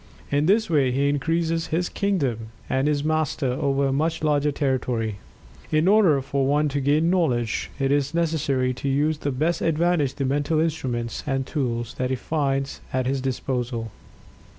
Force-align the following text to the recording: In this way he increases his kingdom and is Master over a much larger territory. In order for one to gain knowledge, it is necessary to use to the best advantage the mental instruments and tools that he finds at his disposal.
In 0.31 0.47
this 0.47 0.67
way 0.67 0.91
he 0.91 1.09
increases 1.09 1.67
his 1.67 1.87
kingdom 1.87 2.47
and 2.67 2.89
is 2.89 3.03
Master 3.03 3.51
over 3.51 3.85
a 3.85 3.93
much 3.93 4.23
larger 4.23 4.51
territory. 4.51 5.17
In 5.71 5.87
order 5.87 6.19
for 6.23 6.47
one 6.47 6.69
to 6.69 6.81
gain 6.81 7.11
knowledge, 7.11 7.69
it 7.77 7.91
is 7.91 8.11
necessary 8.11 8.73
to 8.73 8.89
use 8.89 9.19
to 9.19 9.25
the 9.25 9.31
best 9.31 9.61
advantage 9.61 10.15
the 10.15 10.25
mental 10.25 10.59
instruments 10.59 11.23
and 11.27 11.45
tools 11.45 11.93
that 11.99 12.09
he 12.09 12.15
finds 12.15 12.81
at 12.91 13.05
his 13.05 13.21
disposal. 13.21 13.91